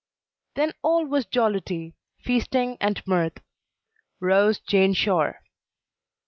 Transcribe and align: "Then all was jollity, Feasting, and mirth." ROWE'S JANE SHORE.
"Then 0.55 0.73
all 0.81 1.05
was 1.05 1.27
jollity, 1.27 1.93
Feasting, 2.17 2.75
and 2.81 3.05
mirth." 3.05 3.37
ROWE'S 4.19 4.57
JANE 4.57 4.95
SHORE. 4.95 5.41